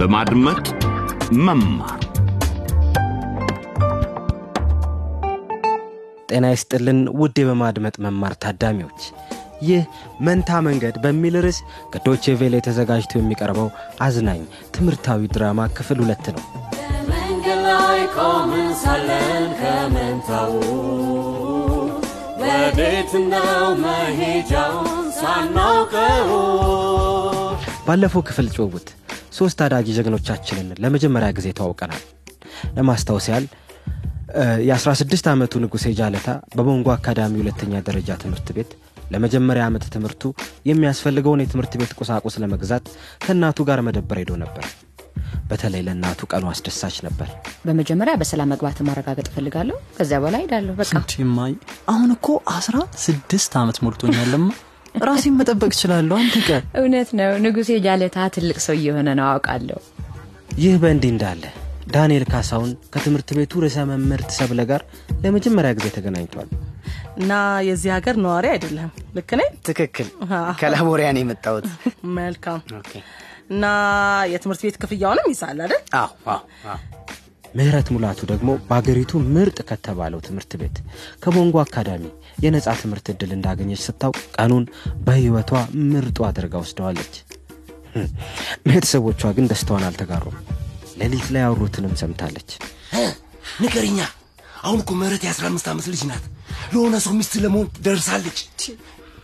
[0.00, 0.66] በማድመጥ
[1.38, 1.98] መማር።
[6.30, 9.00] ጤና ይስጥልን ውድ በማድመጥ መማር ታዳሚዎች
[9.62, 9.82] ይህ
[10.26, 11.58] መንታ መንገድ በሚል ርዕስ
[11.92, 13.68] ከዶቼ ቬለ ተዘጋጅቶ የሚቀርበው
[14.06, 14.40] አዝናኝ
[14.76, 16.44] ትምህርታዊ ድራማ ክፍል ሁለት ነው።
[17.10, 20.54] መንገድ ላይ ቆምን ሳለን ከመንታው
[22.42, 24.88] ወዴት ነው መሄጃውን
[25.20, 26.32] ሳናውቀው።
[27.86, 28.88] ባለፈው ክፍል ጭውውት
[29.32, 32.02] ሶስት አዳጊ ጀግኖቻችንን ለመጀመሪያ ጊዜ ተዋውቀናል።
[32.76, 33.46] ለማስታወስ ያህል
[34.68, 38.70] የ16 ዓመቱ ንጉሴ ጃለታ በቦንጎ አካዳሚ ሁለተኛ ደረጃ ትምህርት ቤት
[39.10, 40.22] ለመጀመሪያ ዓመት ትምህርቱ
[40.68, 42.84] የሚያስፈልገውን የትምህርት ቤት ቁሳቁስ ለመግዛት
[43.24, 44.66] ከእናቱ ጋር መደበር ሄዶ ነበር።
[45.50, 47.28] በተለይ ለእናቱ ቀኑ አስደሳች ነበር።
[47.64, 50.92] በመጀመሪያ በሰላም መግባት ማረጋገጥ እፈልጋለሁ። ከዚያ በኋላ ሄዳለሁ በቃ
[51.92, 54.46] አሁን እኮ አስራ ስድስት ዓመት ሞልቶኛለማ
[55.06, 59.78] ራሴን መጠበቅ እችላለሁ። አንድ ቀን እውነት ነው። ንጉሴ ጃለታ ትልቅ ሰው እየሆነ ነው አውቃለሁ።
[60.58, 61.42] ይህ በእንዲህ እንዳለ
[61.86, 64.82] ዳንኤል ካሳውን ከትምህርት ቤቱ ርዕሰ መምህርት ሰብለ ጋር
[65.22, 66.48] ለመጀመሪያ ጊዜ ተገናኝቷል።
[67.18, 67.32] እና
[67.68, 70.08] የዚህ ሀገር ነዋሪ አይደለም። ልክ ነኝ ትክክል።
[70.60, 71.66] ከላቦሪያ ነው የመጣሁት።
[72.18, 72.60] መልካም።
[73.50, 73.64] እና
[74.32, 75.82] የትምህርት ቤት ክፍያውንም ይሳል አይደል?
[75.98, 76.40] አዎ አዎ
[76.72, 76.78] አዎ።
[77.54, 80.76] ምህረት ሙላቱ ደግሞ በአገሪቱ ምርጥ ከተባለው ትምህርት ቤት
[81.22, 82.04] ከቦንጎ አካዳሚ
[82.42, 84.64] የነጻ ትምህርት ዕድል እንዳገኘች ስታውቅ ቀኑን
[85.06, 85.50] በሕይወቷ
[85.90, 87.14] ምርጡ አድርጋ ወስደዋለች።
[88.66, 90.36] ቤተሰቦቿ ግን ደስታዋን አልተጋሩም።
[91.00, 92.50] ሌሊት ላይ ያወሩትንም ሰምታለች።
[93.62, 93.98] ንገርኛ
[94.62, 96.24] አሁን እኮ ምህረት የአስራ አምስት ዓመት ልጅ ናት።
[96.72, 98.40] ለሆነ ሰው ሚስት ለመሆን ደርሳለች።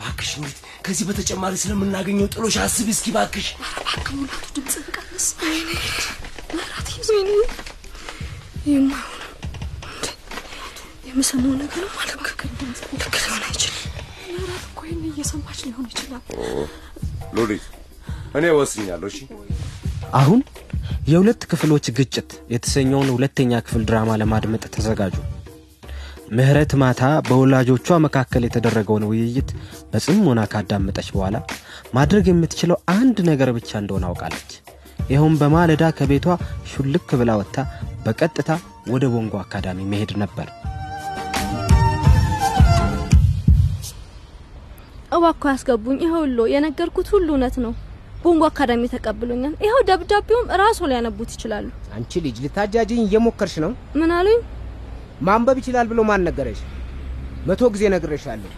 [0.01, 3.47] ባክሽ ኑሪት ከዚህ በተጨማሪ ስለምናገኘው ጥሎሽ አስቢ እስኪ ባክሽ
[4.13, 5.27] ሙላቱ ድምፅ ቀንስ።
[8.67, 9.16] የማይሆን
[11.17, 11.85] የምሰማው ነገር
[12.95, 13.77] ልክ ሊሆን አይችልም።
[14.35, 16.23] መራት እኮ ይህን እየሰማች ሊሆን ይችላል።
[17.37, 17.65] ሉሊት
[18.39, 19.19] እኔ ወስኛለሁ። እሺ።
[20.21, 20.41] አሁን
[21.09, 25.17] የሁለት ክፍሎች ግጭት የተሰኘውን ሁለተኛ ክፍል ድራማ ለማድመጥ ተዘጋጁ።
[26.37, 29.51] ምህረት ማታ በወላጆቿ መካከል የተደረገውን ውይይት
[29.93, 31.37] በጽሞና ካዳመጠች በኋላ
[31.97, 34.53] ማድረግ የምትችለው አንድ ነገር ብቻ እንደሆነ አውቃለች።
[35.11, 36.27] ይኸውም በማለዳ ከቤቷ
[36.71, 37.59] ሹልክ ብላ ወጥታ
[38.07, 38.51] በቀጥታ
[38.91, 40.49] ወደ ቦንጎ አካዳሚ መሄድ ነበር
[45.17, 47.73] እባኮ ያስገቡኝ። ይኸውሎ የነገርኩት ሁሉ እውነት ነው።
[48.23, 51.67] ቦንጎ አካዳሚ ተቀብሎኛል። ይኸው ደብዳቤውም ራሱ ሊያነቡት ይችላሉ።
[51.97, 53.73] አንቺ ልጅ ልታጃጅኝ እየሞከርሽ ነው?
[54.01, 54.39] ምን አሉኝ?
[55.27, 56.61] ማንበብ ይችላል ብሎ ማን ነገረሽ?
[57.49, 58.53] መቶ ጊዜ ነግሬሻለሁ።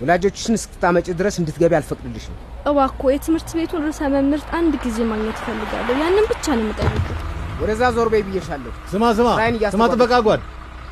[0.00, 2.36] ወላጆችሽን እስክታመጭ ድረስ እንድትገቢ አልፈቅድልሽም።
[2.68, 7.18] እባኮ የትምህርት ቤቱን ርዕሰ መምህርት አንድ ጊዜ ማግኘት እፈልጋለሁ። ያንን ብቻ ነው የምጠይቁት
[7.60, 9.28] ወደዛ ዞር በይ ብዬሻለሁ። ስማ ስማ
[9.74, 10.42] ስማ ጥበቃ ጓድ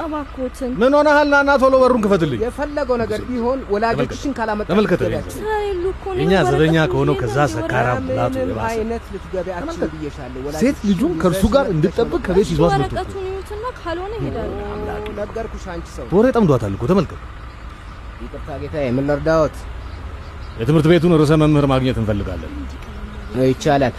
[0.04, 1.28] እባኮትን ምን ሆነሃል?
[1.40, 7.36] ና ቶሎ በሩን ክፈትልኝ። የፈለገው ነገር ቢሆን ወላጆችሽን ካላመጣ ተመልከተኝ። ወረቀቱን ዘበኛ ከሆነው ነው ከዛ
[7.54, 9.04] ሰካራም የባሰ አይነት
[9.54, 14.50] አትችልም ብዬሻለሁ። ሴት ልጁን ከእርሱ ጋር እንድጠብቅ ከቤት ይዟት መጥቶ ወረቀቱን ይዩትና ካልሆነ ይሄዳሉ
[15.20, 17.20] ነገርኩሽ አንቺ ሰው። ወሬ ጠምዷታል እኮ ተመልከት።
[18.22, 19.56] ይቅርታ ጌታ የምን ልርዳዎት
[20.60, 22.52] የትምህርት ቤቱን ርዕሰ መምህር ማግኘት እንፈልጋለን።
[23.46, 23.94] ይቻላል።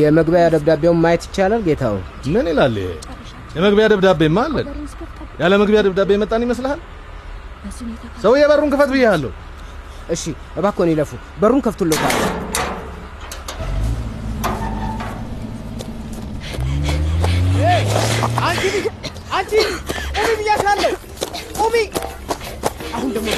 [0.00, 1.96] የመግቢያ ደብዳቤውን ማየት ይቻላል ጌታው?
[2.34, 2.90] ምን ይላል ይሄ?
[3.56, 4.66] የመግቢያ ደብዳቤማ አለን
[5.38, 6.80] ያለ መግቢያ ደብዳቤ የመጣን ይመስልሃል?
[8.22, 9.30] ሰውዬ በሩን ክፈት ብያለሁ።
[10.10, 10.22] እሺ
[10.58, 11.10] እባክዎን ይለፉ።
[11.40, 12.14] በሩን ከፍቱልታል
[19.30, 19.52] አንቺ
[20.16, 20.92] ቁሚ ብያሻለሁ
[21.58, 21.76] ቁሚ።
[22.94, 23.28] አሁን ደግሞ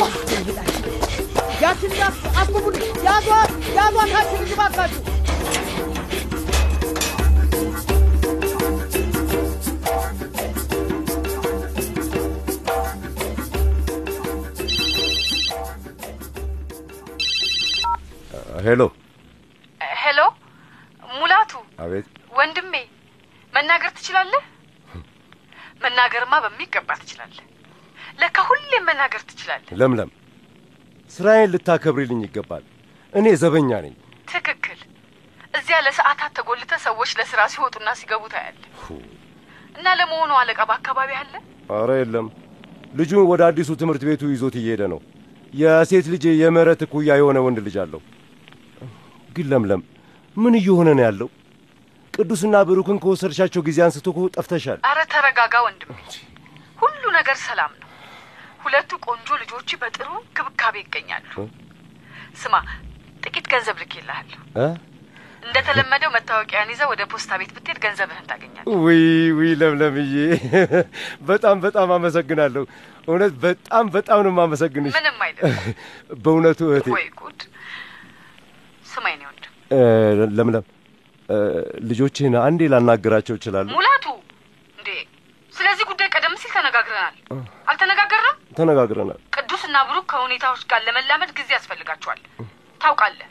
[1.62, 3.28] ያችን አስ- አስቁሙልኝ ያዟት
[3.78, 5.00] ያዟት። አንቺ ልጅ እባካችሁ
[18.70, 18.82] hello?
[20.00, 20.18] hello?
[21.10, 21.52] ሙላቱ?
[21.84, 22.74] አቤት። ወንድሜ
[23.54, 24.42] መናገር ትችላለህ?
[25.82, 27.44] መናገርማ በሚገባ ትችላለህ።
[28.20, 30.10] ለካ ሁሌም መናገር ትችላለህ። ለምለም
[31.10, 32.64] ስራዬን ልታከብሪልኝ ይገባል።
[33.12, 33.94] እኔ ዘበኛ ነኝ።
[34.28, 34.78] ትክክል።
[35.54, 38.62] እዚያ ለሰዓታት ተጎልተ ሰዎች ለስራ ሲወጡና ሲገቡ ታያለ
[39.74, 41.32] እና ለመሆኑ አለቃ በአካባቢ አለ?
[41.74, 42.28] አረ የለም።
[42.94, 45.00] ልጁን ወደ አዲሱ ትምህርት ቤቱ ይዞት እየሄደ ነው።
[45.54, 48.00] የሴት ልጅ የምህረት እኩያ የሆነ ወንድ ልጅ አለው
[49.30, 49.82] ግን ለምለም
[50.36, 51.28] ምን እየሆነ ነው ያለው
[52.14, 55.90] ቅዱስና ብሩክን ከወሰድሻቸው ጊዜ አንስቶ እኮ ጠፍተሻል አረ ተረጋጋ ወንድሜ
[56.78, 57.88] ሁሉ ነገር ሰላም ነው
[58.62, 61.32] ሁለቱ ቆንጆ ልጆች በጥሩ ክብካቤ ይገኛሉ
[62.40, 62.54] ስማ
[63.22, 64.38] ጥቂት ገንዘብ ልኬልሃለሁ?
[65.42, 69.04] እንደተለመደው መታወቂያን ይዘህ ወደ ፖስታ ቤት ብትሄድ ገንዘብህን ታገኛለህ። ውይ
[69.38, 70.14] ውይ ለምለምዬ
[71.30, 72.62] በጣም በጣም አመሰግናለሁ።
[73.08, 75.56] እውነት በጣም በጣም ነው የማመሰግንሽ። ምንም አይደለም።
[76.22, 77.40] በእውነቱ እህቴ ወይ ጉድ!
[78.90, 79.52] ስማኝ ነው ወንድም፣
[80.36, 80.64] ለምለም
[81.90, 83.72] ልጆችህን አንዴ ላናግራቸው እችላለሁ?
[83.76, 84.06] ሙላቱ
[84.78, 84.88] እንዴ፣
[85.52, 87.16] ስለዚህ ጉዳይ ቀደም ሲል ተነጋግረናል።
[87.70, 88.36] አልተነጋገርንም?
[88.58, 92.20] ተነጋግረናል። ቅዱስና ብሩክ ከሁኔታዎች ጋር ለመላመድ ጊዜ ያስፈልጋቸዋል።
[92.80, 93.28] ታውቃለህ፣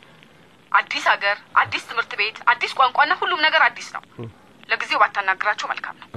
[0.71, 4.03] አዲስ ሀገር፣ አዲስ ትምህርት ቤት፣ አዲስ ቋንቋና ሁሉም ነገር አዲስ ነው።
[4.69, 6.07] ለጊዜው ባታናግራቸው መልካም ነው።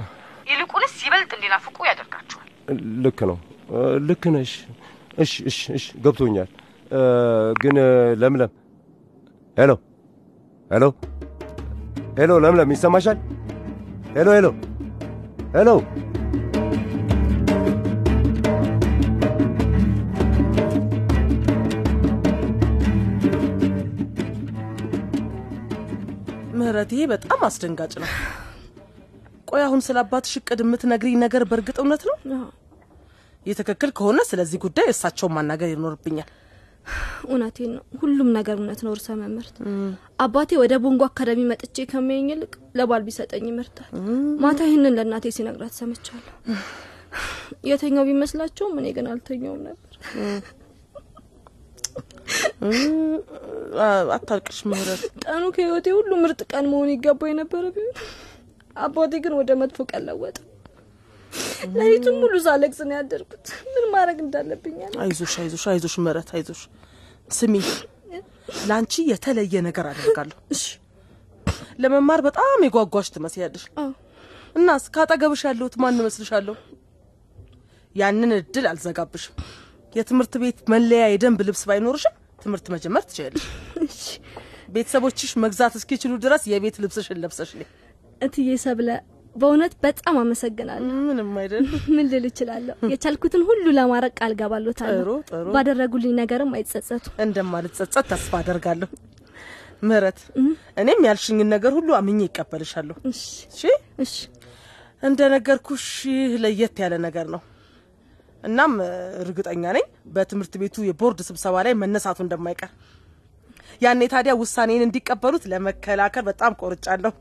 [0.47, 2.49] ይልቁንስ ይበልጥ እንዲናፍቁ ያደርጋቸዋል።
[3.03, 3.37] ልክ ነው።
[4.07, 4.51] ልክ ነሽ።
[5.17, 6.49] እሺ፣ እሺ፣ እሺ፣ ገብቶኛል።
[7.61, 7.77] ግን
[8.21, 8.51] ለምለም
[9.57, 9.71] hello፣
[10.71, 10.83] hello፣
[12.19, 13.17] hello፣ ለምለም ይሰማሻል?
[14.15, 14.47] hello፣ hello፣
[15.55, 15.69] hello።
[26.57, 28.09] ምህረት፣ ይሄ በጣም አስደንጋጭ ነው።
[29.49, 32.15] ቆይ አሁን ስለ አባትሽ እቅድ የምትነግሪኝ ነገር በእርግጥ እውነት ነው?
[33.45, 36.29] ይህ ትክክል ከሆነ ስለዚህ ጉዳይ እሳቸውን ማናገር ይኖርብኛል።
[37.25, 39.55] እውነቴን ነው። ሁሉም ነገር እውነት ነው። እርሰ መምህርት
[40.19, 43.89] አባቴ ወደ ቦንጎ አካዳሚ መጥቼ ከሚያኝ ይልቅ ለባል ቢሰጠኝ ይመርጣል።
[44.43, 46.33] ማታ ይህንን ለእናቴ ሲነግራት ሰምቻለሁ።
[47.69, 49.89] የተኛው ቢመስላቸውም እኔ ግን አልተኛውም ነበር።
[54.15, 57.95] አታልቅሽ ምህረት። ቀኑ ከህይወቴ ሁሉ ምርጥ ቀን መሆን ይገባው የነበረ ቢሆን
[58.75, 60.37] አባቴ ግን ወደ መጥፎ ቀን ለወጠ።
[61.77, 66.61] ሌሊቱን ሙሉ ሳለቅስ ነው ያደርኩት። ምን ማድረግ እንዳለብኝ አይዞሽ አይዞሽ አይዞሽ ምህረት አይዞሽ።
[67.31, 67.53] ስሚ
[68.69, 70.37] ለአንቺ የተለየ ነገር አደርጋለሁ።
[71.83, 73.63] ለመማር በጣም የጓጓሽ ትመስያለሽ።
[74.55, 76.55] እናስ ካጠገብሽ ያለሁት ማን እመስልሻለሁ?
[77.95, 79.35] ያንን እድል አልዘጋብሽም።
[79.95, 83.47] የትምህርት ቤት መለያ የደንብ ልብስ ባይኖርሽም ትምህርት መጀመር ትችያለሽ።
[84.73, 87.51] ቤተሰቦችሽ መግዛት እስኪችሉ ድረስ የቤት ልብስሽን ለብሰሽ
[88.21, 88.89] እትዬ ሰብለ
[89.35, 91.65] በእውነት በጣም አመሰግናለሁ። ምንም አይደል።
[91.95, 92.75] ምን ልል እችላለሁ?
[92.91, 95.15] የቻልኩትን ሁሉ ለማድረግ ቃል ገባሎታለሁ።
[95.53, 98.89] ባደረጉልኝ ነገርም አይጸጸቱ። እንደማልጸጸት ተስፋ አደርጋለሁ።
[99.83, 100.19] ምህረት፣
[100.77, 103.23] እኔም ያልሽኝን ነገር ሁሉ አምኜ ይቀበልሻለሁ። እሺ
[103.99, 104.13] እሺ።
[105.03, 107.41] እንደነገርኩሽ ይህ ለየት ያለ ነገር ነው።
[108.43, 108.71] እናም
[109.23, 112.71] እርግጠኛ ነኝ በትምህርት ቤቱ የቦርድ ስብሰባ ላይ መነሳቱ እንደማይቀር።
[113.81, 117.13] ያኔ ታዲያ ውሳኔን እንዲቀበሉት ለመከላከል በጣም ቆርጫለሁ።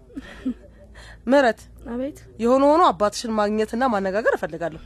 [1.26, 1.60] ምህረት፣
[1.90, 4.82] አቤት። የሆነ ሆኖ አባትሽን ማግኘትና ማነጋገር እፈልጋለሁ።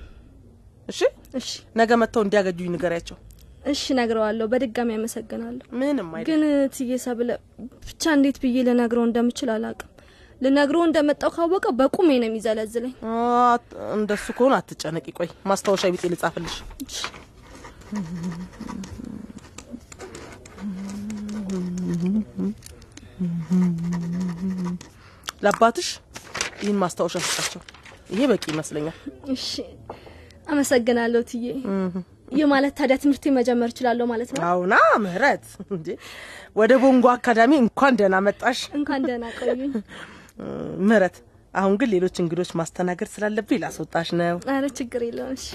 [0.89, 1.01] እሺ
[1.35, 1.49] እሺ
[1.79, 3.17] ነገ መጥተው እንዲያገኙኝ ንገሪያቸው።
[3.67, 6.43] እሺ፣ ነግረዋለሁ። በድጋሚ አመሰግናለሁ። ምንም አይደል። ግን
[6.75, 7.31] ትዬ ሰብለ
[7.87, 9.91] ብቻ እንዴት ብዬ ልነግረው እንደምችል አላውቅም።
[10.41, 12.95] ልነግረው እንደመጣው ካወቀ በቁሜ ነው የሚዘለዝለኝ።
[13.97, 16.57] እንደሱ ከሆነ አትጨነቂ። ቆይ ማስታወሻ ቢጤ ልጻፍልሽ።
[25.43, 25.89] ለአባትሽ
[26.63, 27.63] ይህን ማስታወሻ ስጣቸው።
[28.11, 28.97] ይሄ በቂ ይመስለኛል።
[29.35, 29.49] እሺ፣
[30.49, 31.47] አመሰግናለሁ ትዬ።
[32.33, 34.41] ይህ ማለት ታዲያ ትምህርቴ መጀመር እችላለሁ ማለት ነው?
[34.49, 34.75] አሁና
[35.05, 35.89] ምህረት፣ እንዴ
[36.57, 39.73] ወደ ቦንጎ አካዳሚ እንኳን ደህና መጣሽ። እንኳን ደህና ቆዩኝ።
[40.87, 41.17] ምህረት፣
[41.55, 45.47] አሁን ግን ሌሎች እንግዶች ማስተናገድ ስላለብኝ ላስወጣሽ ነው። አረ ችግር የለውም። እሺ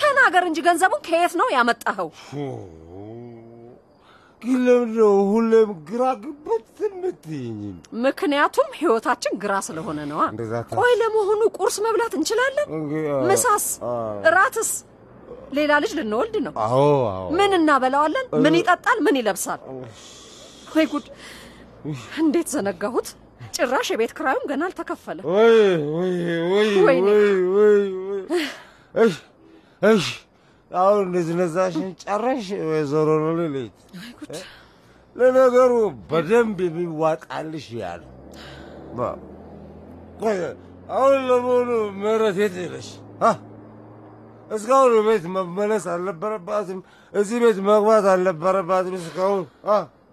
[0.00, 2.08] ተናገር እንጂ ገንዘቡን ከየት ነው ያመጣኸው?
[4.42, 7.58] ግን ለምንድነው ሁሌም ግራ ግብት የምትይኝ?
[8.04, 10.22] ምክንያቱም ህይወታችን ግራ ስለሆነ ነዋ።
[10.78, 12.66] ቆይ ለመሆኑ ቁርስ መብላት እንችላለን?
[13.30, 13.66] ምሳስ?
[14.28, 14.70] እራትስ?
[15.58, 16.54] ሌላ ልጅ ልንወልድ ነው።
[17.38, 18.26] ምን እናበላዋለን?
[18.44, 18.98] ምን ይጠጣል?
[19.06, 19.60] ምን ይለብሳል?
[20.76, 21.06] ወይ ጉድ!
[22.20, 23.08] እንዴት ዘነጋሁት?
[23.56, 25.56] ጭራሽ የቤት ክራዩም ገና አልተከፈለ። ወይ
[25.94, 26.12] ወይ
[26.52, 28.44] ወይ ወይኔ። ወይ ወይ ወይ
[28.94, 29.14] እሺ
[29.82, 30.04] እሺ
[30.70, 33.08] አሁን እንደዚህ ነዛሽን ጨረሽ ወይዘሮ
[33.38, 33.78] ሌሊት
[35.16, 35.72] ለነገሩ
[36.10, 38.02] በደንብ የሚዋጣልሽ ያለ
[40.90, 41.68] አሁን ለመሆኑ
[42.00, 42.88] ምህረት የት ሄደሽ?
[44.50, 46.80] እስካሁን ቤት መመለስ አልነበረባትም?
[47.12, 48.94] እዚህ ቤት መግባት አልነበረባትም?
[49.00, 49.44] እስካሁን?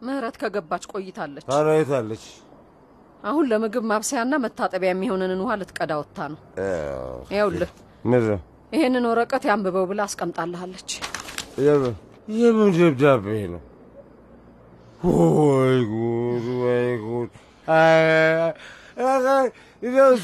[0.02, 1.46] ምህረት ከገባች ቆይታለች።
[1.98, 2.24] አለች?
[3.24, 6.40] አሁን ለምግብ ማብሰያና መታጠቢያ የሚሆነንን ውሃ ልትቀዳ ወጥታ ነው።
[7.32, 7.72] ይኸውልህ
[8.72, 10.90] ይሄንን ወረቀት ያንብበው ብላ አስቀምጣልሃለች።
[12.36, 13.62] የምን ደብዳቤ ነው?
[15.04, 17.32] ወይ ጉድ ወይ ጉድ!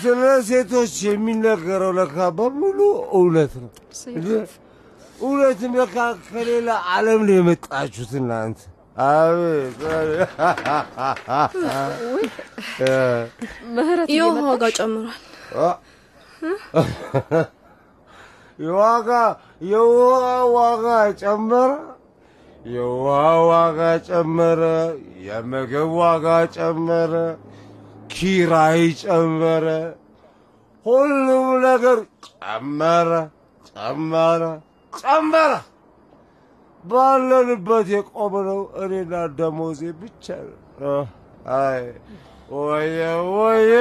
[0.01, 2.79] ስለ ሴቶች የሚነገረው ለካ በሙሉ
[3.17, 3.71] እውነት ነው።
[5.19, 8.59] እውነትም ለካ ከሌላ ዓለም ነው የመጣችሁት እናንተ።
[9.05, 9.79] አቤት
[13.75, 15.21] ምህረት የውሃ ዋጋ ጨምሯል።
[18.59, 19.09] የዋጋ
[19.71, 20.23] የውሃ
[20.55, 20.85] ዋጋ
[21.21, 21.71] ጨመረ።
[22.67, 23.17] የውሃ
[23.49, 24.61] ዋጋ ጨመረ፣
[25.27, 27.13] የምግብ ዋጋ ጨመረ፣
[28.13, 29.65] ኪራይ ጨመረ፣
[30.85, 31.97] ሁሉም ነገር
[32.27, 33.11] ጨመረ
[33.69, 34.43] ጨመረ
[34.93, 35.53] ጨመረ።
[36.83, 40.25] ባለንበት የቆምነው እኔና ደሞዜ ብቻ
[40.81, 41.01] ነው።
[42.57, 42.99] ወየ
[43.33, 43.71] ወየ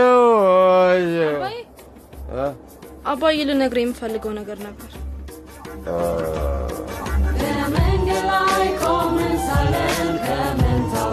[0.84, 1.16] ወየ?
[3.06, 4.90] አባዬ ልነግርህ የምፈልገው ነገር ነበር።
[7.40, 9.92] በመንገድ ላይ ቆመን ሳለን
[10.24, 11.12] ከመንታው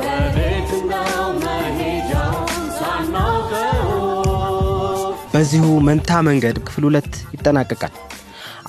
[0.00, 1.10] ወዴት ነው
[1.42, 3.90] መሄጃውን ሳናውቀው
[5.34, 7.94] በዚሁ መንታ መንገድ ክፍል ሁለት ይጠናቀቃል።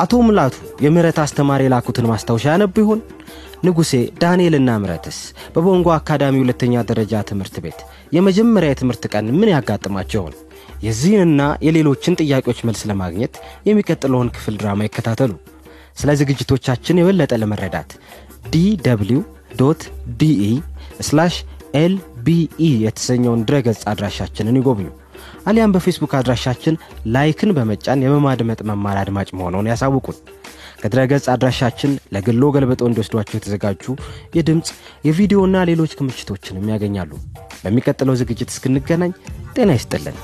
[0.01, 3.01] አቶ ሙላቱ የምህረት አስተማሪ የላኩትን ማስታወሻ ያነቡ ይሆን?
[3.65, 5.17] ንጉሴ ዳንኤልና ምረትስ
[5.55, 7.79] በቦንጎ አካዳሚ ሁለተኛ ደረጃ ትምህርት ቤት
[8.15, 10.35] የመጀመሪያ የትምህርት ቀን ምን ያጋጥማቸው ይሆን?
[10.81, 13.33] የዚህንና የሌሎችን ጥያቄዎች መልስ ለማግኘት
[13.67, 15.31] የሚቀጥለውን ክፍል ድራማ ይከታተሉ።
[15.97, 17.91] ስለ ዝግጅቶቻችን የበለጠ ለመረዳት
[18.53, 19.19] ዲw
[20.19, 20.43] ዲኢ
[21.79, 24.87] LBE የተሰኘውን ድረገጽ አድራሻችንን ይጎብኙ።
[25.47, 26.79] አሊያም በፌስቡክ አድራሻችን
[27.13, 30.17] like ን በመጫን የማድመጥ መማር አድማጭ መሆኑን ያሳውቁን።
[30.81, 33.85] ከድረገጽ አድራሻችን ለግልዎ ገልብጠው እንዲወስዷቸው የተዘጋጁ
[34.37, 34.69] የድምፅ
[35.07, 37.11] የቪዲዮና ሌሎች ክምችቶችንም ያገኛሉ።
[37.63, 39.13] በሚቀጥለው ዝግጅት እስክንገናኝ
[39.55, 40.17] ጤና ይስጥልን።